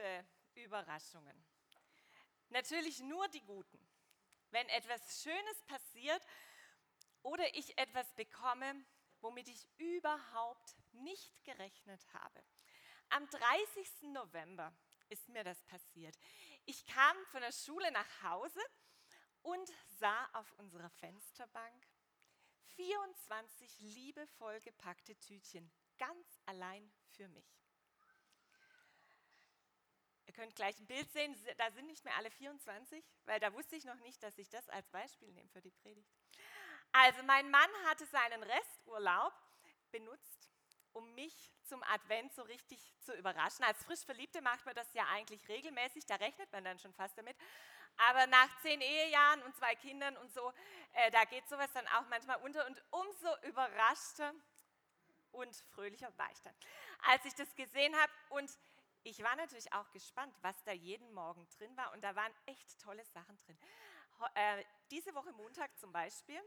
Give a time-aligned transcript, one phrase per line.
[0.00, 1.44] liebe Überraschungen.
[2.48, 3.78] Natürlich nur die guten.
[4.50, 6.22] Wenn etwas Schönes passiert
[7.22, 8.84] oder ich etwas bekomme,
[9.20, 12.42] womit ich überhaupt nicht gerechnet habe.
[13.10, 14.02] Am 30.
[14.12, 14.72] November
[15.08, 16.16] ist mir das passiert.
[16.64, 18.60] Ich kam von der Schule nach Hause
[19.42, 21.86] und sah auf unserer Fensterbank
[22.76, 27.60] 24 liebevoll gepackte Tütchen, ganz allein für mich.
[30.30, 33.74] Ihr könnt gleich ein Bild sehen, da sind nicht mehr alle 24, weil da wusste
[33.74, 36.08] ich noch nicht, dass ich das als Beispiel nehme für die Predigt.
[36.92, 39.32] Also mein Mann hatte seinen Resturlaub
[39.90, 40.48] benutzt,
[40.92, 43.64] um mich zum Advent so richtig zu überraschen.
[43.64, 47.18] Als frisch Verliebte macht man das ja eigentlich regelmäßig, da rechnet man dann schon fast
[47.18, 47.36] damit.
[47.96, 50.52] Aber nach zehn Ehejahren und zwei Kindern und so,
[50.92, 54.32] äh, da geht sowas dann auch manchmal unter und umso überraschter
[55.32, 56.54] und fröhlicher war ich dann,
[57.08, 58.12] als ich das gesehen habe.
[58.28, 58.48] Und
[59.02, 61.92] ich war natürlich auch gespannt, was da jeden Morgen drin war.
[61.92, 63.58] Und da waren echt tolle Sachen drin.
[64.34, 66.40] Äh, diese Woche Montag zum Beispiel,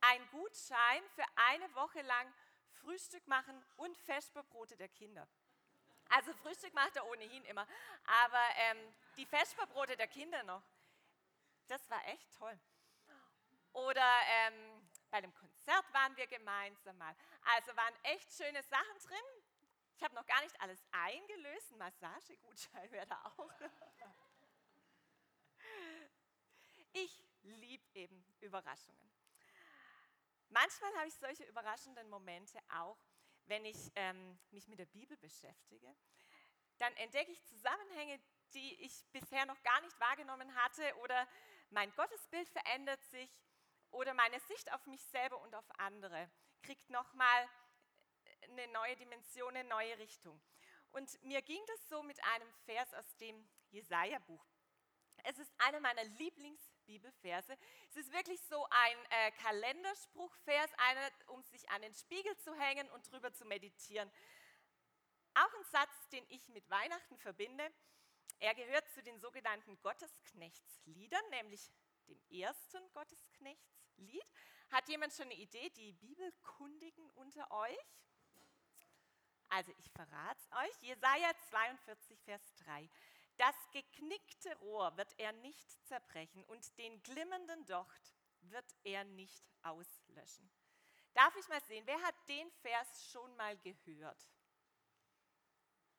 [0.00, 2.32] ein Gutschein für eine Woche lang
[2.80, 5.26] Frühstück machen und Vesperbrote der Kinder.
[6.10, 7.66] Also Frühstück macht er ohnehin immer,
[8.04, 10.62] aber ähm, die Vesperbrote der Kinder noch,
[11.66, 12.58] das war echt toll.
[13.72, 17.16] Oder ähm, bei dem Konzert waren wir gemeinsam mal.
[17.56, 19.44] Also waren echt schöne Sachen drin.
[19.96, 21.72] Ich habe noch gar nicht alles eingelöst.
[21.72, 23.50] Ein Massagegutschein wäre da auch.
[26.92, 29.10] Ich liebe eben Überraschungen.
[30.48, 32.98] Manchmal habe ich solche überraschenden Momente auch,
[33.46, 35.94] wenn ich ähm, mich mit der Bibel beschäftige.
[36.78, 38.20] Dann entdecke ich Zusammenhänge,
[38.52, 41.26] die ich bisher noch gar nicht wahrgenommen hatte oder
[41.70, 43.30] mein Gottesbild verändert sich
[43.90, 46.30] oder meine Sicht auf mich selber und auf andere
[46.62, 47.48] kriegt nochmal
[48.64, 50.40] eine neue Dimension, eine neue Richtung.
[50.92, 54.44] Und mir ging das so mit einem Vers aus dem Jesaja-Buch.
[55.24, 57.56] Es ist einer meiner Lieblingsbibelverse.
[57.90, 62.88] Es ist wirklich so ein äh, Kalenderspruchvers, einer, um sich an den Spiegel zu hängen
[62.90, 64.10] und drüber zu meditieren.
[65.34, 67.68] Auch ein Satz, den ich mit Weihnachten verbinde.
[68.38, 71.72] Er gehört zu den sogenannten Gottesknechtsliedern, nämlich
[72.08, 74.30] dem ersten Gottesknechtslied.
[74.70, 77.78] Hat jemand schon eine Idee, die Bibelkundigen unter euch?
[79.54, 80.82] Also ich verrate es euch.
[80.82, 82.90] Jesaja 42, Vers 3.
[83.36, 90.50] Das geknickte Rohr wird er nicht zerbrechen und den glimmenden Docht wird er nicht auslöschen.
[91.12, 94.20] Darf ich mal sehen, wer hat den Vers schon mal gehört?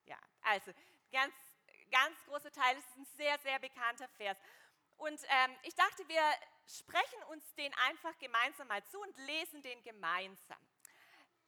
[0.04, 0.74] Ja, also
[1.10, 1.34] ganz,
[1.90, 4.38] ganz großer Teil, es ist ein sehr, sehr bekannter Vers.
[4.98, 6.24] Und ähm, ich dachte, wir
[6.68, 10.60] sprechen uns den einfach gemeinsam mal zu und lesen den gemeinsam.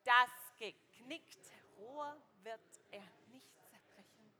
[0.06, 4.34] Das geknickte Rohr wird er nicht zerbrechen,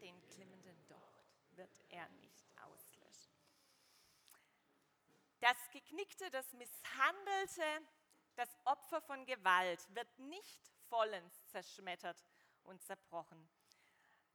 [0.00, 1.24] den klimmenden Docht
[1.56, 3.34] wird er nicht auslöschen.
[5.40, 7.62] Das geknickte, das misshandelte,
[8.36, 12.24] das Opfer von Gewalt wird nicht vollends zerschmettert
[12.62, 13.48] und zerbrochen.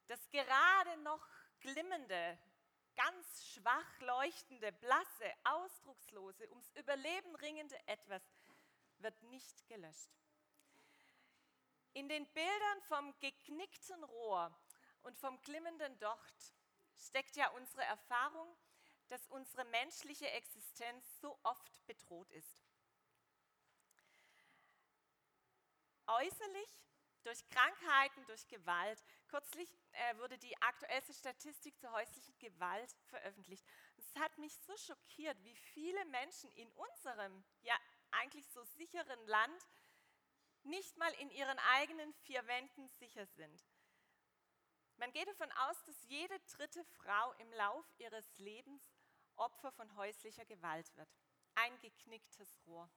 [0.08, 1.26] Das gerade noch
[1.62, 2.38] glimmende,
[2.96, 8.22] ganz schwach leuchtende, blasse, ausdruckslose, ums Überleben ringende etwas
[9.00, 10.19] wird nicht gelöscht.
[12.00, 14.58] In den Bildern vom geknickten Rohr
[15.02, 16.54] und vom glimmenden Docht
[16.96, 18.48] steckt ja unsere Erfahrung,
[19.10, 22.64] dass unsere menschliche Existenz so oft bedroht ist.
[26.08, 26.70] Äußerlich
[27.24, 29.04] durch Krankheiten, durch Gewalt.
[29.28, 33.66] Kürzlich äh, wurde die aktuellste Statistik zur häuslichen Gewalt veröffentlicht.
[33.98, 37.76] Es hat mich so schockiert, wie viele Menschen in unserem ja
[38.12, 39.68] eigentlich so sicheren Land
[40.64, 43.66] nicht mal in ihren eigenen vier Wänden sicher sind.
[44.98, 48.84] Man geht davon aus, dass jede dritte Frau im Lauf ihres Lebens
[49.36, 51.10] Opfer von häuslicher Gewalt wird.
[51.56, 52.90] Ein geknicktes Rohr.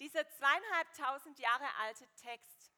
[0.00, 2.72] Dieser zweieinhalbtausend Jahre alte Text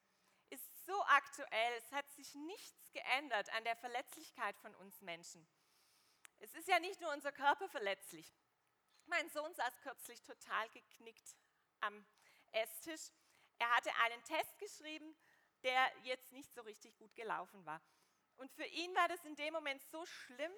[0.49, 5.47] ist so aktuell, es hat sich nichts geändert an der Verletzlichkeit von uns Menschen.
[6.39, 8.31] Es ist ja nicht nur unser Körper verletzlich.
[9.07, 11.35] Mein Sohn saß kürzlich total geknickt
[11.79, 12.05] am
[12.51, 13.11] Esstisch.
[13.59, 15.15] Er hatte einen Test geschrieben,
[15.63, 17.81] der jetzt nicht so richtig gut gelaufen war.
[18.37, 20.51] Und für ihn war das in dem Moment so schlimm,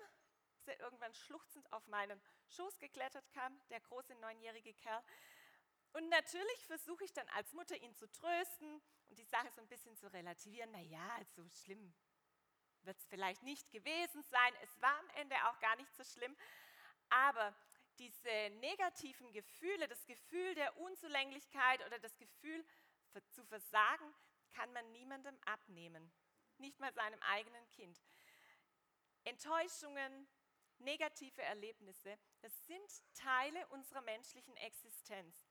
[0.57, 5.01] dass er irgendwann schluchzend auf meinen Schoß geklettert kam, der große neunjährige Kerl.
[5.93, 9.67] Und natürlich versuche ich dann als Mutter ihn zu trösten und die Sache so ein
[9.67, 10.71] bisschen zu relativieren.
[10.71, 11.93] Naja, so schlimm
[12.83, 14.53] wird es vielleicht nicht gewesen sein.
[14.61, 16.35] Es war am Ende auch gar nicht so schlimm.
[17.09, 17.55] Aber
[17.99, 22.65] diese negativen Gefühle, das Gefühl der Unzulänglichkeit oder das Gefühl
[23.31, 24.15] zu versagen,
[24.51, 26.11] kann man niemandem abnehmen.
[26.57, 28.01] nicht mal seinem eigenen Kind.
[29.23, 30.27] Enttäuschungen,
[30.79, 35.47] negative Erlebnisse, das sind Teile unserer menschlichen Existenz.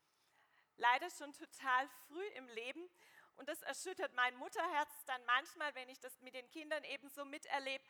[0.77, 2.91] Leider schon total früh im Leben
[3.37, 7.25] und das erschüttert mein Mutterherz dann manchmal, wenn ich das mit den Kindern eben so
[7.25, 7.85] miterlebe,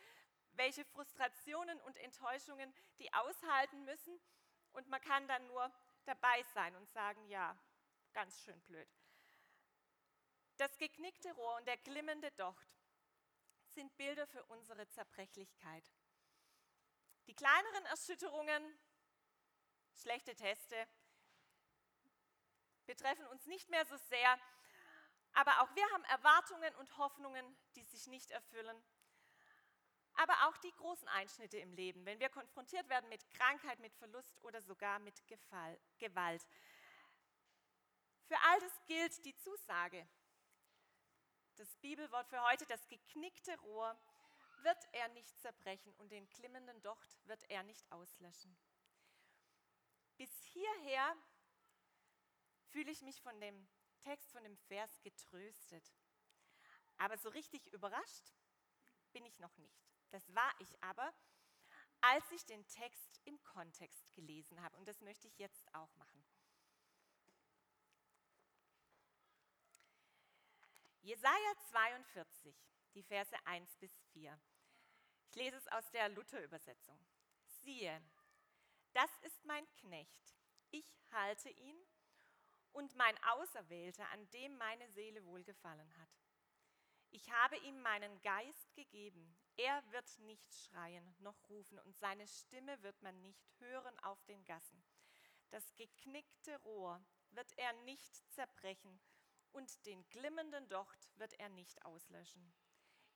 [0.53, 4.21] welche Frustrationen und Enttäuschungen die aushalten müssen.
[4.79, 5.73] Und man kann dann nur
[6.05, 7.59] dabei sein und sagen, ja,
[8.13, 8.89] ganz schön blöd.
[10.57, 12.69] Das geknickte Rohr und der glimmende Docht
[13.75, 15.85] sind Bilder für unsere Zerbrechlichkeit.
[17.27, 18.79] Die kleineren Erschütterungen,
[19.95, 20.89] schlechte Teste,
[22.87, 24.39] betreffen uns nicht mehr so sehr,
[25.33, 28.81] aber auch wir haben Erwartungen und Hoffnungen, die sich nicht erfüllen.
[30.19, 34.43] Aber auch die großen Einschnitte im Leben, wenn wir konfrontiert werden mit Krankheit, mit Verlust
[34.43, 36.49] oder sogar mit Gewalt.
[38.27, 40.09] Für all das gilt die Zusage,
[41.55, 43.97] das Bibelwort für heute, das geknickte Rohr,
[44.63, 48.59] wird er nicht zerbrechen und den klimmenden Docht wird er nicht auslöschen.
[50.17, 51.17] Bis hierher
[52.71, 53.69] fühle ich mich von dem
[54.01, 55.95] Text, von dem Vers getröstet.
[56.97, 58.35] Aber so richtig überrascht
[59.13, 59.88] bin ich noch nicht.
[60.11, 61.13] Das war ich aber,
[62.01, 64.77] als ich den Text im Kontext gelesen habe.
[64.77, 66.25] Und das möchte ich jetzt auch machen.
[71.01, 72.55] Jesaja 42,
[72.95, 74.39] die Verse 1 bis 4.
[75.31, 76.99] Ich lese es aus der Luther-Übersetzung.
[77.63, 78.03] Siehe,
[78.93, 80.37] das ist mein Knecht.
[80.71, 81.77] Ich halte ihn
[82.73, 86.11] und mein Auserwählter, an dem meine Seele wohlgefallen hat.
[87.11, 89.38] Ich habe ihm meinen Geist gegeben.
[89.59, 94.45] Er wird nicht schreien noch rufen und seine Stimme wird man nicht hören auf den
[94.45, 94.85] Gassen.
[95.51, 99.01] Das geknickte Rohr wird er nicht zerbrechen
[99.51, 102.55] und den glimmenden Docht wird er nicht auslöschen.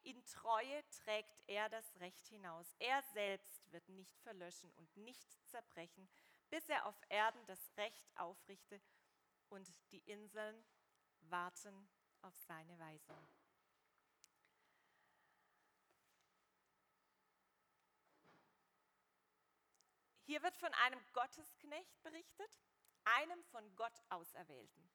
[0.02, 2.74] In Treue trägt er das Recht hinaus.
[2.80, 6.08] Er selbst wird nicht verlöschen und nicht zerbrechen,
[6.50, 8.80] bis er auf Erden das Recht aufrichte
[9.48, 10.64] und die Inseln
[11.20, 11.88] warten
[12.22, 13.28] auf seine Weisung.
[20.32, 22.58] Hier wird von einem Gottesknecht berichtet,
[23.05, 24.90] einem von Gott Auserwählten.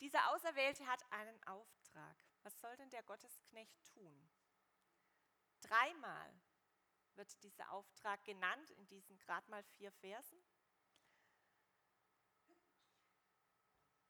[0.00, 2.16] Dieser Auserwählte hat einen Auftrag.
[2.42, 4.28] Was soll denn der Gottesknecht tun?
[5.60, 6.34] Dreimal
[7.14, 10.44] wird dieser Auftrag genannt in diesen gerade mal vier Versen.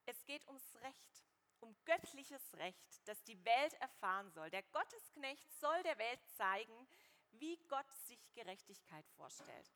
[0.07, 1.27] Es geht ums Recht,
[1.61, 4.49] um göttliches Recht, das die Welt erfahren soll.
[4.49, 6.89] Der Gottesknecht soll der Welt zeigen,
[7.33, 9.71] wie Gott sich Gerechtigkeit vorstellt.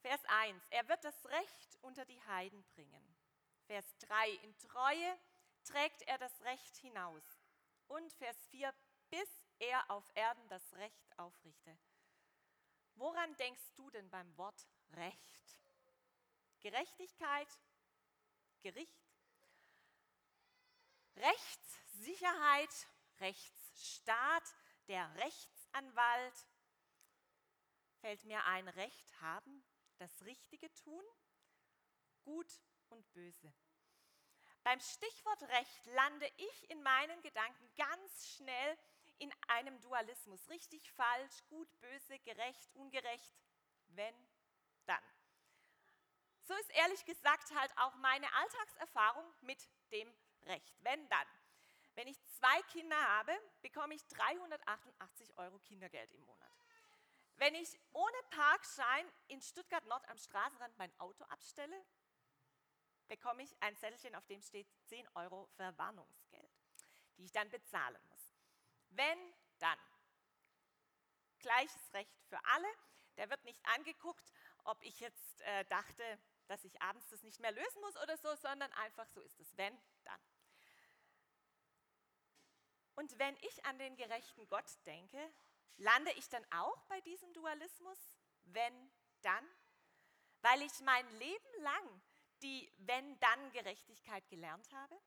[0.00, 0.62] Vers 1.
[0.70, 3.16] Er wird das Recht unter die Heiden bringen.
[3.66, 5.18] Vers 3, in Treue
[5.64, 7.22] trägt er das Recht hinaus.
[7.86, 8.72] Und Vers 4,
[9.10, 11.78] bis er auf Erden das Recht aufrichte.
[12.94, 15.58] Woran denkst du denn beim Wort Recht?
[16.60, 17.48] Gerechtigkeit,
[18.62, 19.10] Gericht,
[21.16, 22.88] Rechtssicherheit,
[23.20, 24.54] Rechtsstaat,
[24.88, 26.46] der Rechtsanwalt.
[28.00, 29.59] Fällt mir ein Recht haben,
[30.00, 31.04] das Richtige tun,
[32.22, 32.50] gut
[32.88, 33.52] und böse.
[34.62, 38.78] Beim Stichwort Recht lande ich in meinen Gedanken ganz schnell
[39.18, 40.48] in einem Dualismus.
[40.48, 43.34] Richtig, falsch, gut, böse, gerecht, ungerecht,
[43.88, 44.14] wenn,
[44.86, 45.02] dann.
[46.42, 50.74] So ist ehrlich gesagt halt auch meine Alltagserfahrung mit dem Recht.
[50.80, 51.26] Wenn, dann.
[51.94, 56.49] Wenn ich zwei Kinder habe, bekomme ich 388 Euro Kindergeld im Monat.
[57.40, 61.86] Wenn ich ohne Parkschein in Stuttgart Nord am Straßenrand mein Auto abstelle,
[63.08, 66.52] bekomme ich ein Zettelchen, auf dem steht 10 Euro Verwarnungsgeld,
[67.16, 68.34] die ich dann bezahlen muss.
[68.90, 69.18] Wenn,
[69.58, 69.78] dann.
[71.38, 72.68] Gleiches Recht für alle.
[73.16, 74.30] Der wird nicht angeguckt,
[74.64, 78.34] ob ich jetzt äh, dachte, dass ich abends das nicht mehr lösen muss oder so,
[78.36, 79.56] sondern einfach so ist es.
[79.56, 80.20] Wenn, dann.
[82.96, 85.32] Und wenn ich an den gerechten Gott denke,
[85.76, 87.98] lande ich dann auch bei diesem Dualismus?
[88.44, 89.46] Wenn, dann?
[90.42, 92.02] Weil ich mein Leben lang
[92.42, 94.98] die Wenn-Dann-Gerechtigkeit gelernt habe,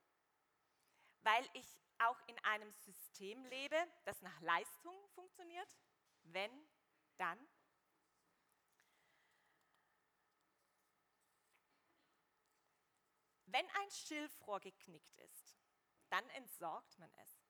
[1.22, 1.66] weil ich
[1.98, 5.68] auch in einem System lebe, das nach Leistung funktioniert,
[6.22, 6.50] wenn,
[7.16, 7.38] dann.
[13.46, 15.56] Wenn ein Schilfrohr geknickt ist,
[16.10, 17.43] dann entsorgt man es.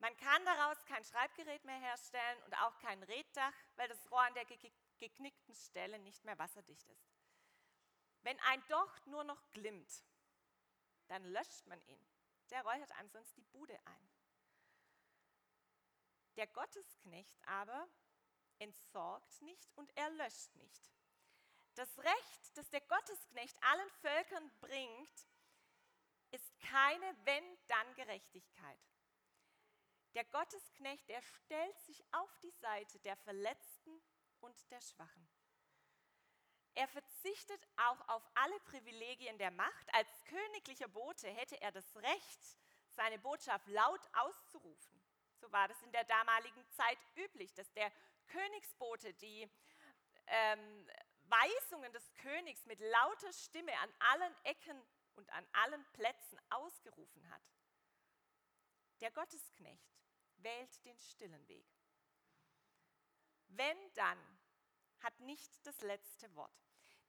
[0.00, 4.34] Man kann daraus kein Schreibgerät mehr herstellen und auch kein Reddach, weil das Rohr an
[4.34, 7.12] der geknickten Stelle nicht mehr wasserdicht ist.
[8.22, 10.04] Wenn ein Docht nur noch glimmt,
[11.08, 12.06] dann löscht man ihn.
[12.50, 14.10] Der räuchert einem sonst die Bude ein.
[16.36, 17.88] Der Gottesknecht aber
[18.58, 20.92] entsorgt nicht und er löscht nicht.
[21.74, 25.26] Das Recht, das der Gottesknecht allen Völkern bringt,
[26.30, 28.80] ist keine Wenn-Dann-Gerechtigkeit.
[30.14, 34.02] Der Gottesknecht, der stellt sich auf die Seite der Verletzten
[34.40, 35.28] und der Schwachen.
[36.74, 39.94] Er verzichtet auch auf alle Privilegien der Macht.
[39.94, 42.58] Als königlicher Bote hätte er das Recht,
[42.90, 45.02] seine Botschaft laut auszurufen.
[45.40, 47.92] So war das in der damaligen Zeit üblich, dass der
[48.28, 49.50] Königsbote die
[50.26, 50.90] ähm,
[51.24, 54.82] Weisungen des Königs mit lauter Stimme an allen Ecken
[55.16, 57.42] und an allen Plätzen ausgerufen hat.
[59.00, 59.97] Der Gottesknecht
[60.38, 61.66] wählt den stillen Weg.
[63.48, 64.18] Wenn dann
[65.00, 66.52] hat nicht das letzte Wort.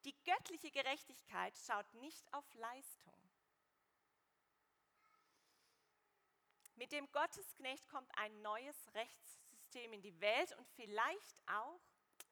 [0.06, 3.14] Die göttliche Gerechtigkeit schaut nicht auf Leistung.
[6.76, 11.82] Mit dem Gottesknecht kommt ein neues Rechtssystem in die Welt und vielleicht auch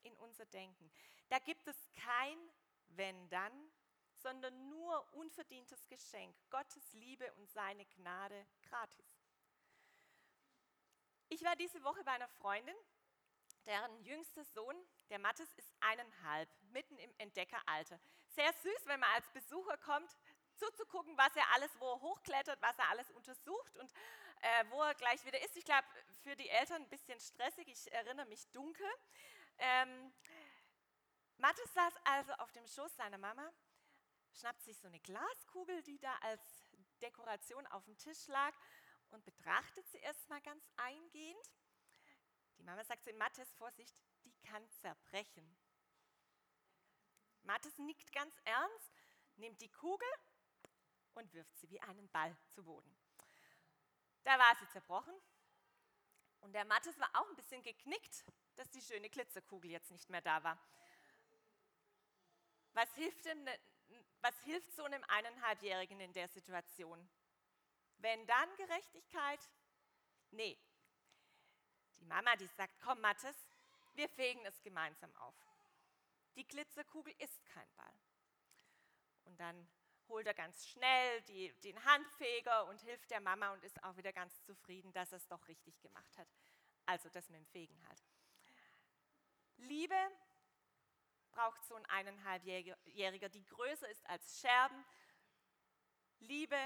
[0.03, 0.89] in unser Denken.
[1.27, 2.37] Da gibt es kein
[2.95, 3.71] wenn dann,
[4.15, 9.16] sondern nur unverdientes Geschenk, Gottes Liebe und seine Gnade gratis.
[11.29, 12.75] Ich war diese Woche bei einer Freundin,
[13.65, 14.75] deren jüngster Sohn,
[15.09, 17.99] der Mattes, ist eineinhalb, mitten im Entdeckeralter.
[18.27, 20.09] Sehr süß, wenn man als Besucher kommt,
[20.55, 23.91] zuzugucken, was er alles, wo er hochklettert, was er alles untersucht und
[24.41, 25.57] äh, wo er gleich wieder ist.
[25.57, 25.85] Ich glaube,
[26.23, 28.87] für die Eltern ein bisschen stressig, ich erinnere mich dunkel.
[29.57, 30.13] Ähm,
[31.37, 33.51] Mattes saß also auf dem Schoß seiner Mama,
[34.31, 36.41] schnappt sich so eine Glaskugel, die da als
[37.01, 38.53] Dekoration auf dem Tisch lag
[39.11, 41.51] und betrachtet sie erstmal ganz eingehend.
[42.57, 43.95] Die Mama sagt zu ihm, Mattes, Vorsicht,
[44.25, 45.57] die kann zerbrechen.
[47.43, 48.91] Mattes nickt ganz ernst,
[49.37, 50.07] nimmt die Kugel
[51.13, 52.95] und wirft sie wie einen Ball zu Boden.
[54.23, 55.13] Da war sie zerbrochen
[56.41, 60.21] und der Mattes war auch ein bisschen geknickt, dass die schöne Glitzerkugel jetzt nicht mehr
[60.21, 60.59] da war.
[62.73, 63.59] Was hilft, ne,
[64.21, 67.09] was hilft so einem eineinhalbjährigen in der Situation?
[67.97, 69.39] Wenn dann Gerechtigkeit?
[70.31, 70.57] Nee.
[71.99, 73.35] Die Mama, die sagt, komm Mattes,
[73.93, 75.35] wir fegen es gemeinsam auf.
[76.35, 77.99] Die Glitzerkugel ist kein Ball.
[79.25, 79.67] Und dann
[80.07, 84.13] holt er ganz schnell die, den Handfeger und hilft der Mama und ist auch wieder
[84.13, 86.27] ganz zufrieden, dass er es doch richtig gemacht hat.
[86.85, 88.03] Also das mit dem Fegen halt.
[89.57, 89.97] Liebe
[91.31, 94.85] braucht so ein eineinhalbjähriger, die größer ist als Scherben.
[96.19, 96.57] Liebe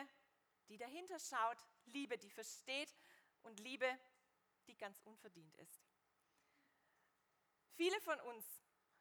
[0.72, 2.96] die dahinter schaut, Liebe, die versteht
[3.44, 4.00] und Liebe,
[4.68, 5.84] die ganz unverdient ist.
[7.76, 8.46] Viele von uns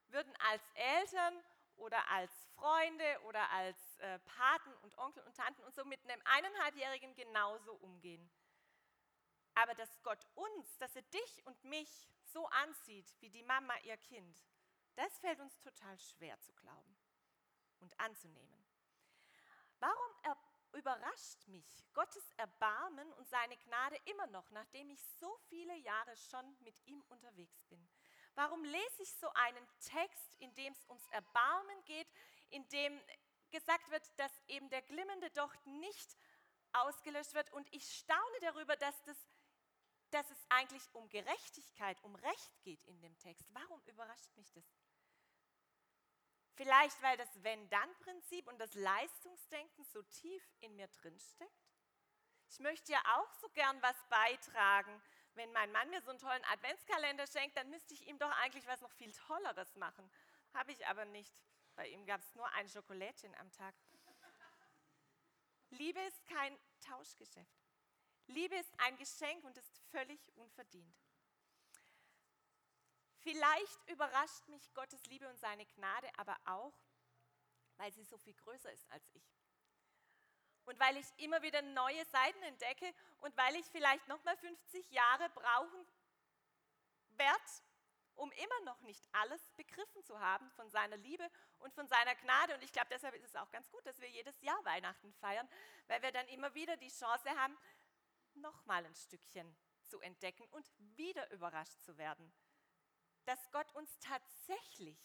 [0.08, 1.44] würden als Eltern
[1.76, 6.20] oder als Freunde oder als äh, Paten und Onkel und Tanten und so mit einem
[6.24, 8.28] eineinhalbjährigen genauso umgehen.
[9.54, 13.96] Aber dass Gott uns, dass er dich und mich so ansieht wie die Mama ihr
[13.96, 14.42] Kind,
[14.96, 16.96] das fällt uns total schwer zu glauben
[17.78, 18.66] und anzunehmen.
[19.78, 20.10] Warum
[20.72, 26.56] überrascht mich Gottes Erbarmen und seine Gnade immer noch, nachdem ich so viele Jahre schon
[26.60, 27.88] mit ihm unterwegs bin?
[28.34, 32.08] Warum lese ich so einen Text, in dem es ums Erbarmen geht,
[32.50, 33.00] in dem
[33.50, 36.16] gesagt wird, dass eben der glimmende Docht nicht
[36.72, 39.16] ausgelöscht wird und ich staune darüber, dass, das,
[40.10, 43.44] dass es eigentlich um Gerechtigkeit, um Recht geht in dem Text.
[43.52, 44.64] Warum überrascht mich das?
[46.54, 51.70] Vielleicht, weil das Wenn-Dann-Prinzip und das Leistungsdenken so tief in mir drinsteckt.
[52.48, 55.02] Ich möchte ja auch so gern was beitragen.
[55.34, 58.66] Wenn mein Mann mir so einen tollen Adventskalender schenkt, dann müsste ich ihm doch eigentlich
[58.66, 60.10] was noch viel Tolleres machen.
[60.52, 61.32] Habe ich aber nicht.
[61.76, 63.74] Bei ihm gab es nur ein Schokolädchen am Tag.
[65.70, 67.60] Liebe ist kein Tauschgeschäft.
[68.26, 70.96] Liebe ist ein Geschenk und ist völlig unverdient.
[73.22, 76.72] Vielleicht überrascht mich Gottes Liebe und seine Gnade aber auch,
[77.76, 79.24] weil sie so viel größer ist als ich.
[80.64, 84.90] Und weil ich immer wieder neue Seiten entdecke und weil ich vielleicht noch mal 50
[84.90, 85.86] Jahre brauchen
[87.10, 87.50] werde,
[88.14, 92.54] um immer noch nicht alles begriffen zu haben von seiner Liebe und von seiner Gnade.
[92.54, 95.48] Und ich glaube, deshalb ist es auch ganz gut, dass wir jedes Jahr Weihnachten feiern,
[95.88, 97.56] weil wir dann immer wieder die Chance haben,
[98.34, 102.32] noch mal ein Stückchen zu entdecken und wieder überrascht zu werden
[103.24, 104.98] dass Gott uns tatsächlich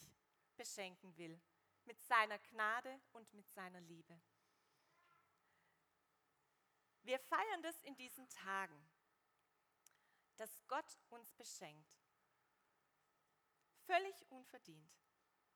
[0.55, 1.39] beschenken will
[1.86, 4.19] mit seiner Gnade und mit seiner Liebe.
[7.03, 8.89] Wir feiern das in diesen Tagen,
[10.38, 11.95] dass Gott uns beschenkt,
[13.86, 14.91] völlig unverdient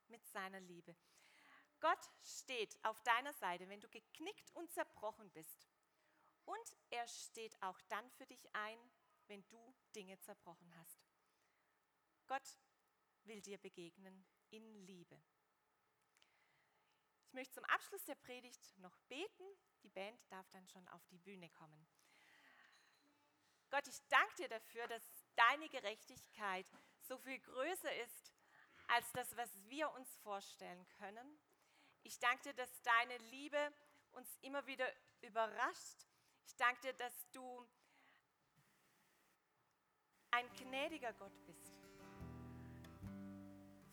[0.07, 0.95] mit seiner Liebe.
[1.79, 5.67] Gott steht auf deiner Seite, wenn du geknickt und zerbrochen bist.
[6.45, 8.79] Und er steht auch dann für dich ein,
[9.27, 11.08] wenn du Dinge zerbrochen hast.
[12.29, 12.59] Gott
[13.23, 15.19] will dir begegnen in Liebe.
[17.25, 19.43] Ich möchte zum Abschluss der Predigt noch beten.
[19.81, 21.87] Die Band darf dann schon auf die Bühne kommen.
[23.71, 25.03] Gott, ich danke dir dafür, dass
[25.35, 26.67] deine Gerechtigkeit
[27.01, 28.31] so viel größer ist
[28.89, 31.39] als das, was wir uns vorstellen können.
[32.03, 33.73] Ich danke dir, dass deine Liebe
[34.11, 34.87] uns immer wieder
[35.21, 36.05] überrascht.
[36.45, 37.67] Ich danke dir, dass du
[40.31, 41.68] ein gnädiger Gott bist,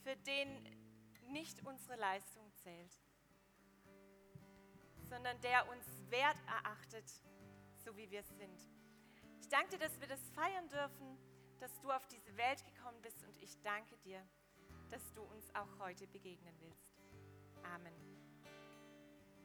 [0.06, 0.48] für den
[1.32, 2.96] nicht unsere Leistung zählt,
[5.02, 7.10] sondern der uns wert erachtet,
[7.84, 8.60] so wie wir sind.
[9.40, 11.18] Ich danke dir, dass wir das feiern dürfen,
[11.58, 14.22] dass du auf diese Welt gekommen bist und ich danke dir,
[14.90, 17.02] dass du uns auch heute begegnen willst.
[17.64, 18.15] Amen.